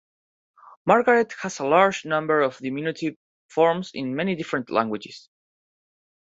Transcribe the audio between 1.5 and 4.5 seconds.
a large number of diminutive forms in many